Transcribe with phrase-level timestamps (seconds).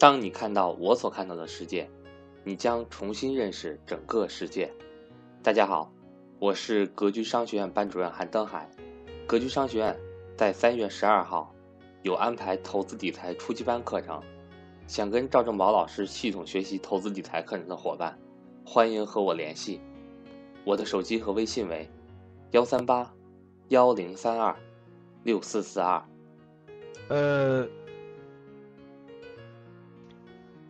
[0.00, 1.86] 当你看到我所看到的世界，
[2.42, 4.72] 你将重新认识整个世界。
[5.42, 5.92] 大家好，
[6.38, 8.66] 我是格局商学院班主任韩登海。
[9.26, 9.94] 格局商学院
[10.38, 11.54] 在三月十二号
[12.00, 14.22] 有安排投资理财初级班课程，
[14.86, 18.18] 想跟赵正宝老师系统学习投资理财课程的伙伴，
[18.64, 19.82] 欢迎和我联系。
[20.64, 21.86] 我的手机和微信为
[22.52, 23.12] 幺三八
[23.68, 24.56] 幺零三二
[25.24, 26.02] 六四四二。
[27.10, 27.68] 呃。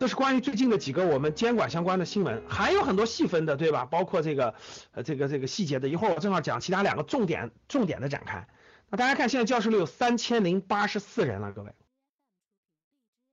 [0.01, 3.85] 这是关于最近的几个我们监管相关的新闻，还有很多细分的，对吧？
[3.85, 4.55] 包括这个，
[4.93, 8.47] 呃，这个这个细节的，一会儿我正好讲其他两个重点重点的展开。
[8.89, 11.75] 那大家看，现在教室里有三千零八十四人了，各位，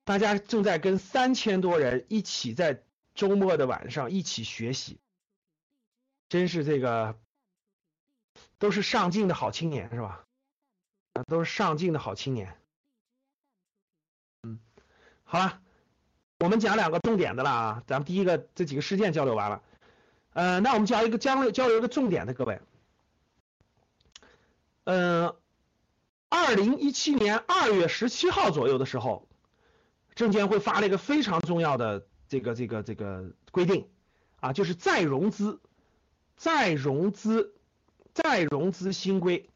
[0.05, 2.83] 大家正在跟三千多人一起在
[3.14, 4.98] 周末的晚上一起学习，
[6.28, 7.19] 真是这个
[8.59, 10.27] 都是上进的好青年，是吧？
[11.14, 12.61] 啊，都是上进的好青年。
[14.42, 14.61] 嗯，
[15.25, 15.62] 好了。
[16.41, 19.62] 我们讲两个重点的了啊，咱们第一个这几个事件交流完了，
[20.34, 22.61] 呃，那我们讲一个交流交流一个重点的各位，
[24.84, 25.34] 呃，
[26.28, 29.27] 二零一七年二月十七号左右的时候，
[30.14, 33.89] 证监会发了一个非常重要的这个这个这个规定
[34.39, 35.61] 啊，就是再融资、
[36.36, 37.53] 再融资、
[38.14, 39.50] 再融资新规。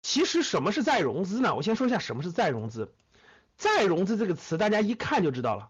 [0.00, 1.54] 其实什么是再融资呢？
[1.54, 2.90] 我先说一下什么是再融资。
[3.58, 5.68] 再融资这个词，大家一看就知道了。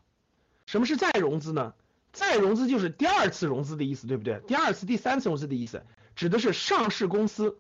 [0.70, 1.74] 什么是再融资呢？
[2.12, 4.40] 再融资就是第二次融资的意思，对不对？
[4.46, 5.82] 第二次、第三次融资的意思，
[6.14, 7.58] 指的是上市公司，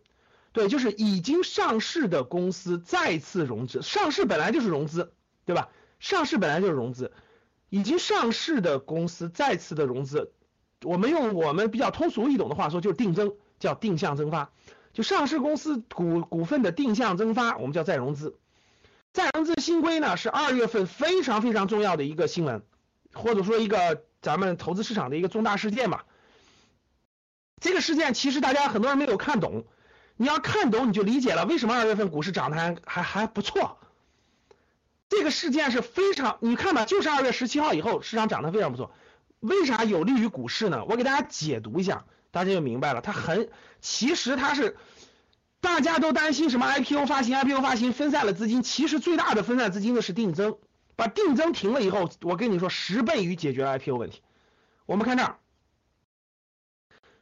[0.52, 3.82] 对，就是已经上市的公司再次融资。
[3.82, 5.12] 上市本来就是融资，
[5.44, 5.70] 对吧？
[5.98, 7.10] 上市本来就是融资，
[7.68, 10.30] 已经上市的公司再次的融资，
[10.84, 14.52] 我们用我们比较通俗易懂的话说，就是定增，叫定向增发。
[14.92, 18.38] 就上市公司股股份的定向增发，我们叫再融资。
[19.12, 22.62] 再融资新规呢，是二月份非常非常重要的一个新闻。
[23.12, 26.02] 或者说一个咱们投资市场的一个重大事件嘛，
[27.60, 29.64] 这个事件其实大家很多人没有看懂，
[30.16, 33.78] 你要看懂你就理解了为什么二月份股市涨得还还还不错。
[35.08, 38.92] 这个事件是非常，你看吧，就是二月十七号以后市场涨得非常不错，
[39.40, 40.84] 为啥有利于股市呢？
[40.84, 43.00] 我给大家解读一下，大家就明白了。
[43.00, 43.48] 它很，
[43.80, 44.76] 其实它是
[45.60, 50.56] 大家都担心什么 IPO 发行，IPO 发行分散了资金，其实最大的分散资金的是定增。
[51.00, 54.20] 把定增停了以后，我跟你说，十倍于解决了 IPO 问题。
[54.84, 55.38] 我们看这儿，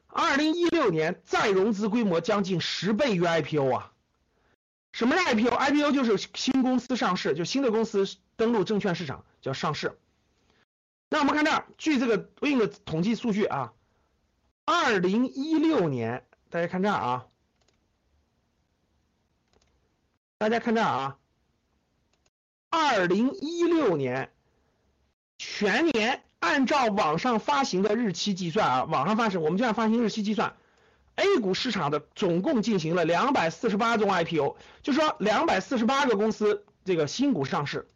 [0.09, 3.93] 二零一六年再融资规模将近十倍于 IPO 啊。
[4.91, 9.97] 什么是 IPO？IPO 就是新公司上市，就新的公司登陆证券市场叫上市。
[11.09, 13.72] 那我们看这儿，据这个对应的统计数据啊，
[14.65, 17.27] 二零一六年，大家看这儿啊，
[20.37, 21.17] 大家看这儿啊。
[22.70, 24.30] 二零一六年
[25.38, 30.56] 全年按照网上发行的日期计算啊，网上发行我们就按发行日期计算
[31.16, 37.88] ，A 股市场的总共进行了两百四十八宗 IPO，就说两百四十八个公司这个新股上市，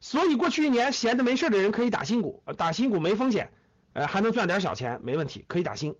[0.00, 3.52] 所以过去一年闲着没事的人可以打新股，打新股没风险，
[3.92, 5.96] 呃还能赚点小钱，没问题，可以打新。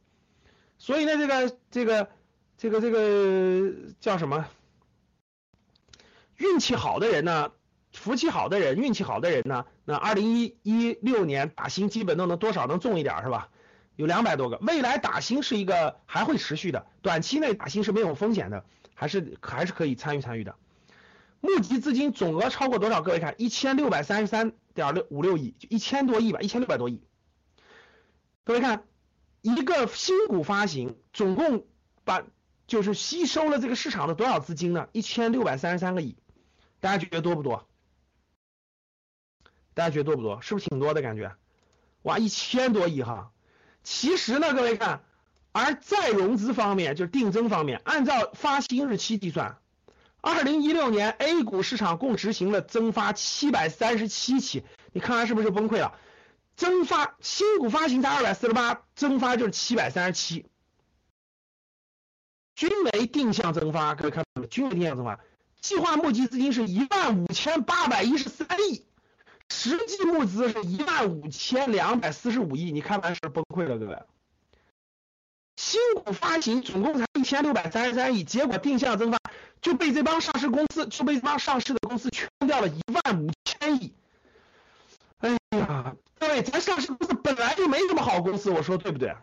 [0.78, 2.08] 所以呢，这个这个
[2.56, 4.46] 这个这个叫什么？
[6.36, 7.50] 运气好的人呢？
[7.96, 9.64] 福气好的人，运气好的人呢？
[9.84, 13.48] 那二零一一六年打新基本都能多少能中一点是吧？
[13.96, 14.58] 有两百多个。
[14.58, 18.64] 未来打新是一个还会持续的，短期内打新是没有风险的，
[18.94, 20.54] 还是还是可以参与参与的。
[21.40, 23.02] 募集资金总额超过多少？
[23.02, 27.02] 各位看，一千六百三十三点六五六亿，就一千多亿吧，一千六百多亿。
[28.44, 28.84] 各位看，
[29.40, 31.64] 一个新股发行总共
[32.04, 32.22] 把
[32.66, 34.88] 就是吸收了这个市场的多少资金呢？
[34.92, 36.16] 一千六百三十三个亿，
[36.80, 37.66] 大家觉得多不多？
[39.76, 40.41] 大家觉得多不多？
[40.41, 41.37] 是不是挺多的感觉？
[42.00, 43.31] 哇，一千多亿哈！
[43.82, 45.03] 其实呢，各位看，
[45.53, 49.59] 而再融资方面，就是定增方面，按照发行日期计算，
[50.22, 55.95] 二零一六年 A 股市场共执行了增发七百三十七起，你看看是不是崩溃了？
[56.56, 60.47] 增发新股发行才二百四十八，增发就是七百三十七，
[62.54, 64.48] 均为定向增发，各位看到没？
[64.48, 65.21] 均为定向增发，
[65.60, 68.86] 计划募集资金是一万五千八百一十三亿。
[69.48, 73.98] 实际募资是一万五千两百四十五亿，你看完是崩溃了，各位。
[75.57, 79.19] 新股发行总共才一千六百三十三亿，结果定向增发
[79.63, 83.95] 就被这帮上市公司就被这帮上市的公司圈掉了一万五千亿。
[85.19, 89.16] 哎呀，各位，咱上市公司本来就没什么好公司，我说对不对？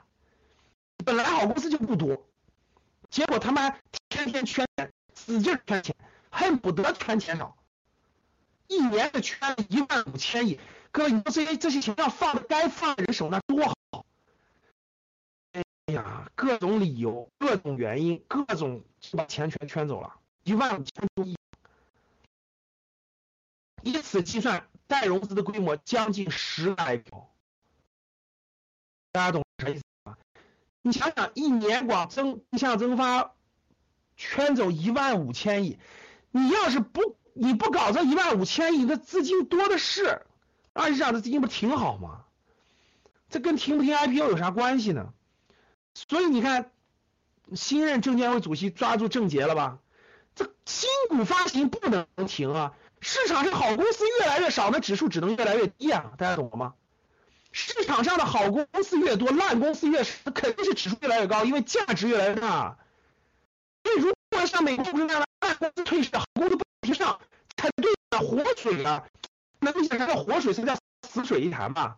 [1.06, 2.25] 本来好公司就不多，
[3.12, 3.70] 结果他妈
[4.10, 5.96] 天天圈钱，使劲圈钱，
[6.31, 7.56] 恨不得圈钱少。
[8.74, 10.60] 一年的圈一万五千亿，
[10.92, 14.06] 各位，你说这些这些钱要放在该放的人手那多好？
[15.52, 21.38] 哎呀，各种理由、各种原因、各种就把钱全圈走了，一万五千多亿，
[23.84, 27.30] 以此计算，待融资的规模将近十来兆。
[29.12, 30.18] 大家懂啥意思吗？
[30.81, 33.36] 你想想，一年光增向增发
[34.18, 35.78] 圈走一万五千亿，
[36.31, 40.21] 你要是不你不搞这一万五千亿，那资金多的是，
[40.74, 42.25] 二级市场的资金不挺好吗？
[43.30, 45.13] 这跟停不停 IPO 有啥关系呢？
[45.94, 46.71] 所以你看，
[47.56, 49.80] 新任证监会主席抓住症结了吧？
[50.35, 52.74] 这新股发行不能停啊！
[53.01, 56.13] 市场上好公司越来越少，那指数只能越来越低啊！
[56.18, 56.74] 大家懂了吗？
[57.51, 62.77] 市场上的好公司越多，烂公司越少，肯定是指数越来越高，因为价值越来越大。
[63.83, 65.27] 所以如果像美国股市那样的
[65.63, 67.19] 烂公司退市，好公司不提上，
[67.56, 69.06] 才对啊，活水啊！
[69.60, 71.98] 能理解啥叫活水，是不是叫死水一潭吧？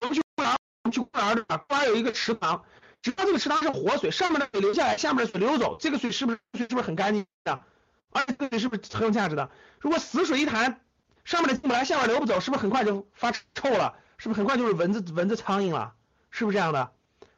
[0.00, 1.56] 我们去公园，我们去公园对吧？
[1.66, 2.62] 公园有一个池塘，
[3.00, 7.62] 只要这个池塘是活水，上面的水流下来，下面的水流走，这个水是不是水是不是很干净的？
[8.10, 9.50] 而且这个水是不是很有价值的？
[9.80, 10.82] 如果死水一潭，
[11.24, 13.96] 上面的进不来，下面流不走，是不是很快就发臭了？
[14.18, 15.94] 是不是很快就是蚊子蚊子苍蝇了？
[16.30, 16.92] 是不是这样的？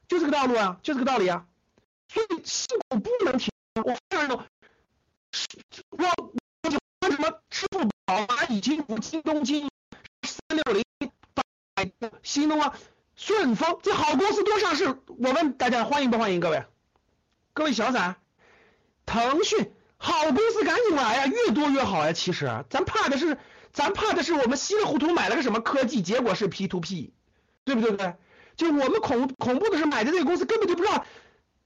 [0.08, 1.46] 就这个道路啊，就这个道理啊。
[2.08, 3.52] 所以新股不能停。
[3.74, 4.36] 我非常懂。
[4.38, 4.44] 我
[5.90, 9.68] 我就什么支付宝、蚂蚁金服、京东金、
[10.22, 10.84] 三六零、
[11.74, 12.74] 百度、新东方、
[13.16, 14.86] 顺丰，这好公司多上市。
[15.06, 16.64] 我问大家，欢迎不欢迎各位？
[17.52, 18.16] 各位小散，
[19.06, 22.12] 腾讯好公司赶紧来呀，越多越好呀。
[22.12, 23.38] 其实咱怕的是。
[23.74, 27.14] 咱怕的是我们稀里糊涂买了个什么科技，结果是 P to P，
[27.64, 27.96] 对不对？
[27.96, 28.16] 对？
[28.54, 31.06] 就我们恐恐怖的是买的这个公司根本就不知道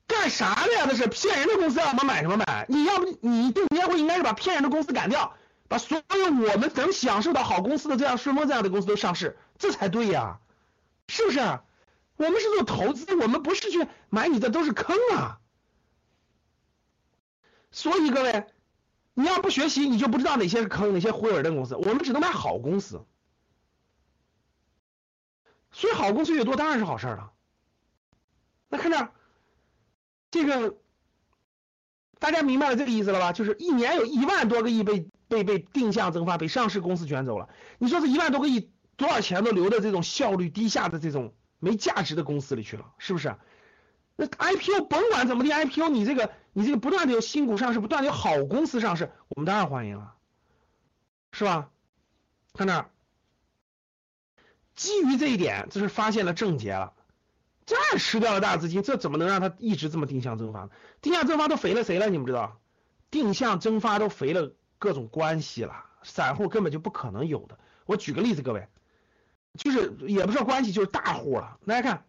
[0.06, 2.66] 干啥的呀，那是骗人的公司，让我们买什么买？
[2.68, 5.34] 你要不你证监会应该是把骗人的公司赶掉，
[5.68, 10.38] 把所有我们能享受到好公司的这样顺丰这样的公司都上市，这才对呀，
[11.08, 11.40] 是不是？
[12.16, 15.40] 我们是做投资，我们不是去买你的都是坑啊。
[17.70, 18.46] 所以各位。
[19.18, 21.74] 你要不学习，你就不知道哪些是坑，哪些忽悠人的公司。
[21.74, 23.02] 我们只能买好公司，
[25.72, 27.32] 所以好公司越多当然是好事了。
[28.68, 29.10] 那看这儿，
[30.36, 30.76] 这个
[32.18, 33.32] 大家明白了这个意思了吧？
[33.32, 37.48] 就是一年有一万多个亿被被被定向增发，被上市公司卷走了。
[37.78, 43.34] 你说这一万多个亿多少钱都流到这种效率低下的这种没价值的公司里去了，是不是？
[44.16, 46.30] 那 IPO 甭管怎么地，IPO 你这个。
[46.58, 50.14] 你这个不断的有新股上市，不断的有好公司上市，我们当然欢迎了，
[51.32, 51.68] 是吧？
[52.54, 52.86] 看这，
[54.74, 56.94] 基于这一点，这是发现了症结了，
[57.66, 60.70] 这吃掉了大资金，这怎么能让它一直这么定向增发呢？
[61.02, 62.08] 定向增发都肥了谁了？
[62.08, 62.58] 你们知道？
[63.10, 67.58] 定向增发都肥了各种关系了，散户根本就不可能有的。
[67.84, 68.68] 我举个例子，各位，
[69.58, 71.58] 就是也不是关系，就是大户了。
[71.66, 72.04] 大家看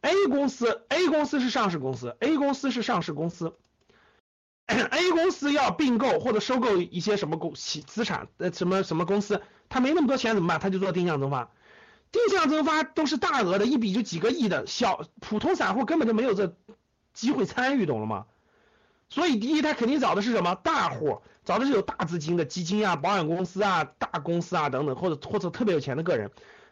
[0.00, 3.54] ，A 公司，A 公司是上市公司，A 公司是上市公司。
[4.66, 9.40] A 公司 要并购或者收购一些什么公企资产，呃，什么什么公司，
[9.70, 10.60] 他没那么多钱怎么办？
[10.60, 11.50] 他就做定向增发，
[12.10, 16.56] 定向增发都是大额的，一笔就几个亿的，小普通散户根本就没有这
[17.12, 18.26] 机会参与，懂了吗？
[19.10, 26.30] 所以第一，他肯定找的是什么大户，找的是有大资金的基金啊、保险公司啊、大公司啊等等，或者或者特别有钱的个人。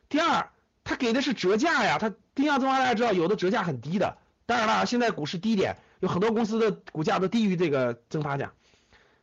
[0.08, 0.50] 第二，
[0.84, 5.76] 他给的是折价呀，他定向增发大家知道有的折价很低的，当然了，现在股市低点。
[6.00, 8.52] 有很多公司的股价都低于这个增发价，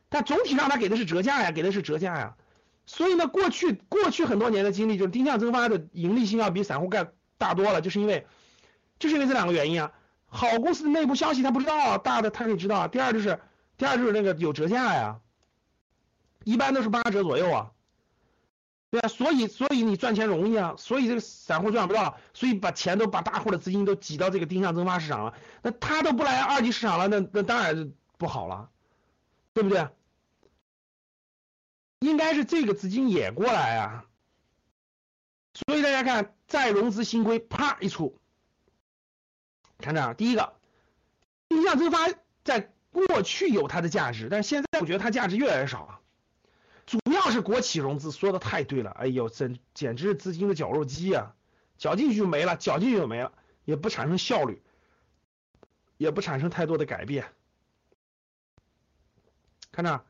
[0.08, 2.34] 但总体上他给的是折价呀，给的是折价呀。
[2.86, 8.26] 所以呢，过去过去很多年的经历就是定向增发的盈利性要比散户干大多了，就是因为
[8.98, 9.92] 就是因为这两个原因啊。
[10.26, 12.88] 好公司的内部消息他不知道，大的他可以知道。
[12.88, 13.38] 第二就是
[13.76, 15.20] 第二就是那个有折价呀，
[16.42, 17.70] 一般都是八折左右啊。
[18.90, 28.70] 对啊，所以所以你赚钱容易啊，所以这个散户赚不到，所以把钱都把大户的资金都挤到这个定向增发市场了，那他都不来二级市场了，那那当然就不好了，
[29.52, 29.86] 对不对？
[32.04, 34.04] 应该是这个资金也过来啊，
[35.54, 38.20] 所以大家看再融资新规啪一出，
[39.78, 40.54] 看这儿，第一个
[41.48, 41.98] 定向增发
[42.44, 46.00] 在过去有它的价值，但是现在我觉得它价值越来越少了。
[46.84, 51.34] 主要是国企融资，说的太对了，哎呦，真简直是资金的绞肉机啊，
[51.78, 53.32] 绞进去就没了，绞进去就没了，
[53.64, 54.62] 也不产生效率，
[55.96, 57.32] 也不产生太多的改变。
[59.72, 60.04] 看这，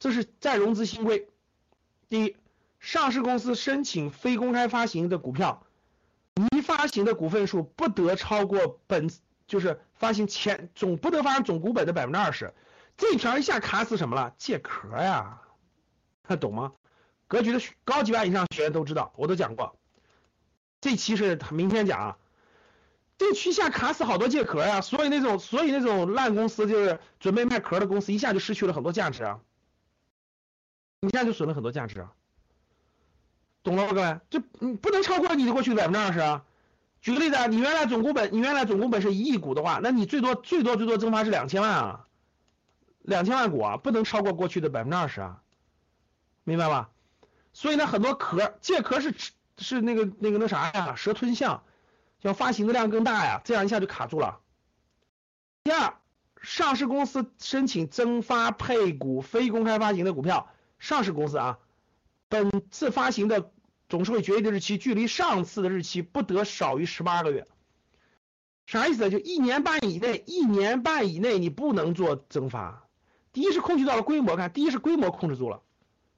[0.00, 1.28] 这是再融资新规，
[2.08, 2.36] 第一，
[2.80, 5.64] 上市公司申请非公开发行的股票，
[6.34, 9.10] 拟发行的股份数不得超过本
[9.46, 12.54] 就是发行前总不得发行总股本的百分之二十。
[12.96, 14.34] 这条一下卡死什么了？
[14.38, 15.42] 借壳呀！
[16.22, 16.72] 他 懂吗？
[17.28, 19.78] 格局的高级班以上学员都知道，我都讲过。
[20.80, 22.16] 这期是明天讲啊。
[23.18, 29.40] 这区下卡死好多借壳呀，所以那种所以那种烂公司就是准备卖壳的公司，一下就失去了很多价值啊，
[31.02, 32.12] 你现在就损了很多价值啊，
[33.62, 34.20] 懂了吗，各位？
[34.28, 36.44] 这你不能超过你的过去的百分之二十啊。
[37.00, 42.06] 举个例子啊，你原来总股本你原来总股本是一亿股的话，那你最多最多最多增发是两千万啊，
[43.00, 45.40] 两千万股啊，不能超过过去的百分之二十啊，
[46.44, 46.90] 明白吧？
[47.54, 49.14] 所以呢，很多壳借壳是
[49.56, 51.62] 是那个那个那啥呀，蛇吞象。
[52.20, 54.40] 要发行的量更大呀，这样一下就卡住了。
[55.64, 55.94] 第二，
[56.42, 60.50] 上市公司申请增发配股非公开发行的股票，
[60.80, 61.60] 上市公司啊，
[62.28, 63.52] 本次发行的
[63.88, 67.46] 董事会决议的日期距离上次的日期不得少于十八个月。
[68.66, 69.08] 啥意思？
[69.10, 72.88] 就一年半以内，一年半以内你不能做增发。
[73.32, 75.62] 第一是控制到了规模，看，第一是规模控制住了，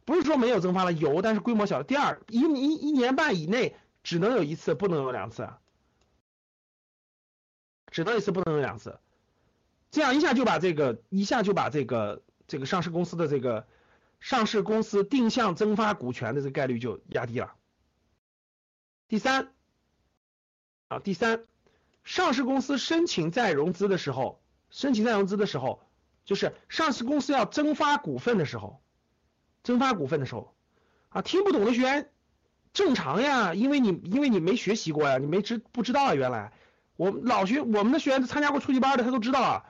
[0.05, 1.83] 不是说没有增发了，有，但是规模小。
[1.83, 5.49] 第二，一一一年半以内只能有一次，不能有两次。
[7.91, 8.99] 只能一次，不能有两次，
[9.91, 13.67] 这样一下就把这个一下就把这个这个上市公司的这个
[14.23, 17.55] 上市公司定向增发股权的这个概率就压低了。
[19.09, 19.53] 第三
[20.87, 21.43] 啊，第三，
[22.05, 25.83] 上市公司申请再融资的时候，申请再融资的时候，
[26.25, 28.81] 就是上市公司要增发股份的时候，
[29.65, 30.55] 增发股份的时候
[31.09, 32.09] 啊，听不懂的学员
[32.73, 36.53] 正常呀，因为你因为你没学习过呀，你没知不知道啊，原来。
[36.95, 39.65] 我老学我们的学员参加过初级班的，他都知道啊。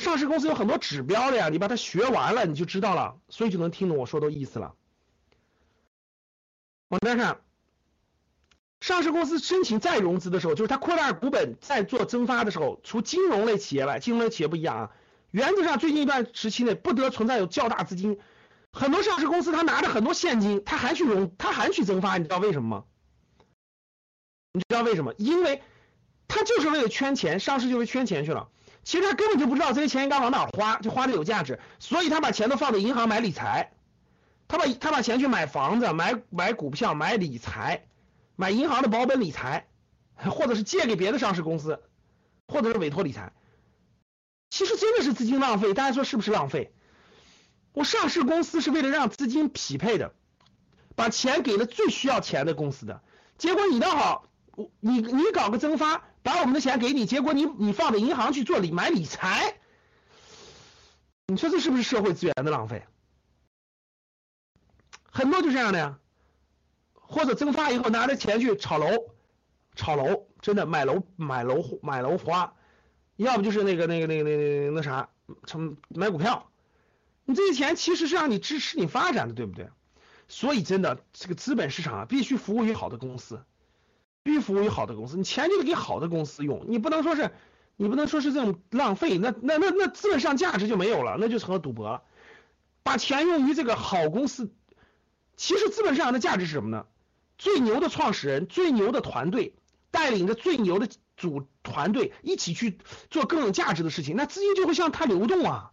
[0.00, 4.74] 上市公司有很多指标的呀，你把它学完了，你就知道了，所以就能听懂我说的意思了。
[6.88, 7.40] 往这看，
[8.80, 14.90] 上市公司申请再融资的时候，就是它扩大股本再做增发的时候，除金融类企业外，金融类企业不一样啊。
[15.30, 18.18] 原则上，最近一段时期内不得存在有较大资金。
[18.72, 22.84] 很多上市公司他拿着很多现金，他还去融，他还去增发，你知道为什么吗？
[24.52, 25.14] 你知道为什么？
[25.18, 25.62] 因为。
[26.32, 28.50] 他就是为了圈钱，上市就是圈钱去了。
[28.82, 33.72] 其实他根本就不知道这些钱应该往哪花，就花的有价值，所以他把钱都放在银行买理财。
[34.48, 37.86] 他把他把钱去买房子、买买股票、买理财、
[38.34, 39.68] 买银行的保本理财，
[40.16, 41.80] 或者是借给别的上市公司，
[42.48, 43.32] 或者是委托理财。
[44.50, 46.72] 其实真的是资金浪费，大家说是不是浪费？
[47.72, 50.12] 我上市公司是为了让资金匹配的，
[50.96, 53.02] 把钱给了最需要钱的公司的，
[53.38, 54.28] 结果你倒好，
[54.80, 56.02] 你你搞个增发。
[56.22, 59.58] 把我们的钱给你，结果你你放在银行去做理买理财，
[61.26, 62.84] 你说这是不是社会资源的浪费？
[65.10, 65.98] 很多就这样的呀，
[66.92, 68.86] 或者增发以后拿着钱去炒楼，
[69.74, 72.54] 炒楼真的买楼买楼买楼花，
[73.16, 75.08] 要不就是那个那个那个那那那啥，
[75.46, 76.50] 成买股票，
[77.24, 79.68] 你这些钱其实是让你支持你发展的，对不对？
[80.28, 83.44] 所以真的这个资本市场啊，必须服务于好的公司。
[84.22, 87.30] 必须服务于好的公司，你钱就得给好的公司用，你不能说是，
[87.76, 92.02] 你不能说是这种浪费，那那那那资本上价值就没有了，那就成了赌博了。
[92.82, 94.52] 把钱用于这个好公司，
[95.36, 96.86] 其实资本市场的价值是什么呢？
[97.38, 99.54] 最牛的创始人，最牛的团队，
[99.90, 102.78] 带领着最牛的组团队一起去
[103.10, 105.72] 做更有价值的事情，那资金就会向他流动啊。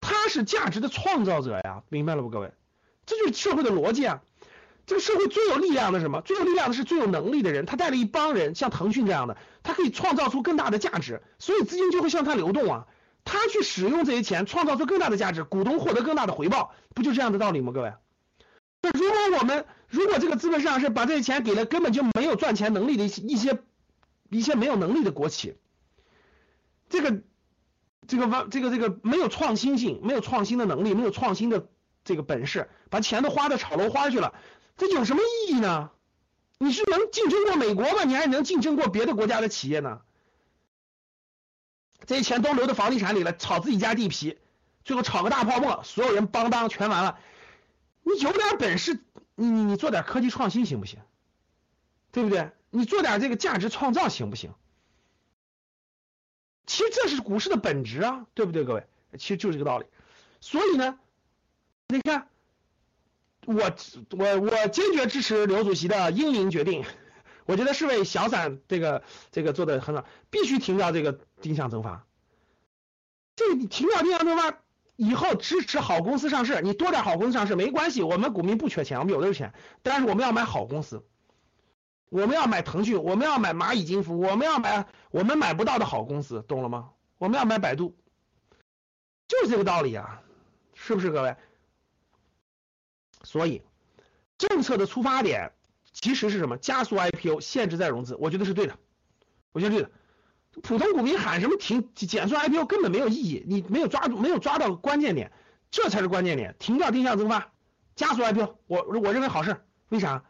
[0.00, 2.52] 他是价值的创造者呀，明白了不，各位？
[3.06, 4.22] 这就是社会的逻辑啊。
[4.86, 6.20] 这个社会最有力量的什么？
[6.22, 12.86] 最有力量的是最有能力的人，他带了一帮人，像腾讯这样的，他可以创造出更大的价值，所以资金就会向他流动啊。
[13.22, 17.70] 他去使用这些钱，创造出更大的价值，股东获得更大的回报，不就这样的道理吗？
[17.72, 17.92] 各位，
[18.82, 23.58] 那如果我们如果这个资本市场是把这些钱给了根本就没有赚钱能力的一些一些
[24.30, 25.54] 一些没有能力的国企，
[26.88, 27.20] 这个
[28.08, 31.68] 这个完这个这个没有创新性、没有创新的能力、没有创新的
[32.04, 34.34] 这个本事，把钱都花在炒楼花去了。
[34.76, 35.90] 这有什么意义呢？
[36.58, 38.04] 你是能竞争过美国吗？
[38.04, 40.02] 你还能竞争过别的国家的企业呢？
[42.06, 44.38] 这些钱都留到房地产里了，炒自己家地皮，
[44.84, 47.18] 最后炒个大泡沫，所有人邦当全完了。
[48.02, 48.98] 你有点本事，
[49.34, 50.98] 你你你做点科技创新行不行？
[52.10, 52.50] 对不对？
[52.70, 54.52] 你做点这个价值创造行不行？
[56.66, 58.86] 其实这是股市的本质啊，对不对，各位？
[59.18, 59.86] 其实就是这个道理。
[60.40, 60.98] 所以呢，
[61.90, 62.26] 你看。
[63.46, 63.54] 我
[64.10, 66.84] 我我坚决支持刘主席的英明决定，
[67.46, 72.06] 我觉得是为小散这个这个做的很好，必须停掉这个定向增发。
[73.34, 74.60] 这你停掉定向增发
[74.94, 81.02] 以后，支持好公司上市，你多点好公司上市没关系，我们股民不缺钱，我们有的是钱，但是我们要买好公司，
[82.10, 86.90] 我们要买腾讯，我们要买蚂蚁金服，我们要买我们买不到的好公司，懂了吗？
[87.16, 87.96] 我们要买百度，
[89.26, 90.22] 就是这个道理啊，
[90.74, 91.34] 是不是各位？
[93.22, 93.62] 所以，
[94.38, 95.52] 政策的出发点
[95.92, 96.56] 其实是什么？
[96.56, 98.76] 加速 IPO，限制再融资，我觉得是对的，
[99.52, 99.90] 我觉得对的。
[100.62, 105.32] 普通股民喊什么停减速 IPO 根本没有意义，你没有抓住，没有抓到关键点，
[105.70, 106.56] 这才是关键点。
[106.58, 107.52] 停掉定向增发，
[107.94, 109.62] 加速 IPO，我我认为好事。
[109.90, 110.24] 为啥？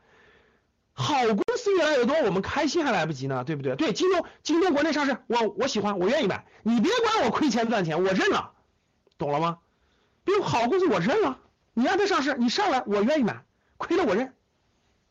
[0.93, 3.77] 好公司越来越多，我们开心还来不及呢，对不对？
[3.77, 6.47] 对，京东，京东国内上市，我我喜欢，我愿意买。
[6.63, 8.53] 你别管我亏钱赚钱，我认了，
[9.17, 9.59] 懂了吗？
[10.25, 11.39] 比如好公司我认了，
[11.75, 13.45] 你让它上市，你上来我愿意买，
[13.77, 14.35] 亏了我认。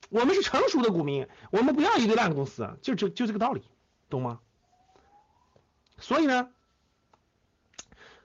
[0.09, 3.63] 我们是成熟的股民，我们不要一堆烂公司，就就就这个道理，
[4.09, 4.39] 懂吗？
[5.99, 6.49] 所以呢，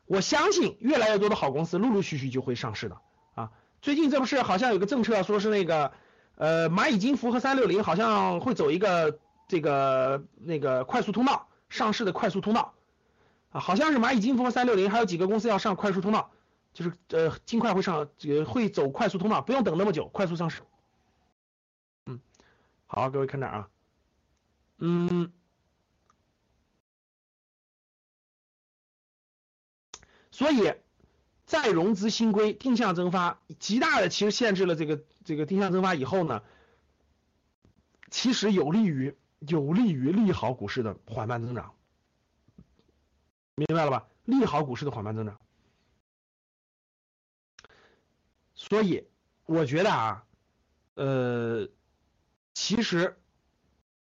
[0.06, 2.96] 我相信越来越多的好公司陆陆续续就会上市的
[3.34, 3.50] 啊。
[3.82, 5.92] 最近这不是好像有个政策，说是那个
[6.36, 12.72] 呃蚂蚁金服和三六零好像会走一个这个那个快速通道上市的快速通道
[13.50, 16.30] 啊，好像是蚂蚁金服和三六零还有几个公司要上快速通道，
[16.74, 20.62] 就是呃尽快会上这个会走快速通道，不用等那么久，快速上市。
[22.04, 22.20] 嗯，
[22.86, 23.70] 好，各位看这啊，
[24.76, 25.32] 嗯。
[30.30, 30.74] 所以，
[31.46, 36.42] 再融资新规定向增发，极大的其实限制了这个这个定向增发以后呢，
[38.10, 41.76] 其实有利于有利于利好股市的缓慢增长，
[43.54, 44.08] 明白了吧？
[44.24, 45.38] 利好股市的缓慢增长。
[48.68, 49.06] 所以
[49.46, 50.24] 我觉得啊，
[50.94, 51.68] 呃，
[52.54, 53.18] 其实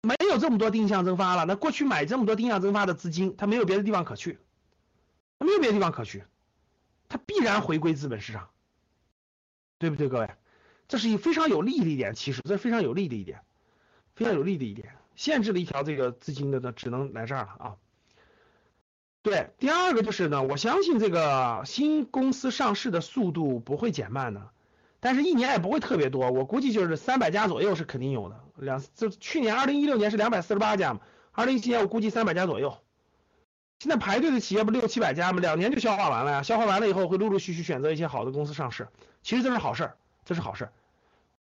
[0.02, 4.40] 没有这么多定向增发了，那过去买这么多定向增发的资金，它没有别的地方可去。
[5.38, 6.24] 没有别的地方可去，
[7.10, 8.50] 它必然回归资本市场，
[9.78, 10.30] 对不对，各位？
[10.88, 13.42] 这是一非常有利的一点，其实这是非常有利的一点，
[14.16, 17.76] 非常有利的一点，限制了一条这个资金的呢，只能来这儿了啊。
[19.26, 24.50] 对，第二个就是呢，我相信这个新公司上市的速度不会减慢的，
[25.00, 31.00] 但是一年也不会特别多，我估计就是三百家左右是肯定有的，两就去年二零一六年是两百四十八家嘛，
[31.32, 32.78] 二零一七年我估计三百家左右。
[33.80, 35.40] 现在排队的企业不六七百家吗？
[35.40, 36.44] 两年就消化完了呀！
[36.44, 38.88] 消化完了以后，会陆陆续续选择一些好的公司上市。
[39.24, 40.72] 其实这是好事儿，这是好事儿。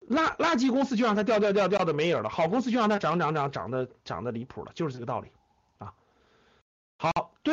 [0.09, 5.29] 垃垃圾公司就让它掉掉掉掉的没影了，好公司就让它涨涨涨涨的涨的离谱了，就是这个道理。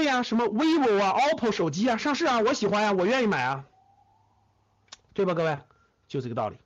[0.02, 3.64] 对呀，什么 vivo 啊、OPPO 手机啊上市啊，我喜欢呀，我愿意买啊，
[5.14, 5.56] 对吧，各位？
[6.08, 6.56] 就这个道理。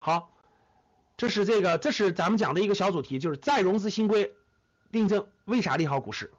[0.00, 0.32] 好，
[1.16, 4.34] 这是这个，这是咱们讲的一个小主题，就是再融资新规。
[4.90, 6.32] 定增为啥利好股市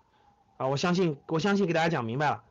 [0.57, 0.67] 啊？
[0.67, 2.43] 我相信，我相信给大家讲明白了。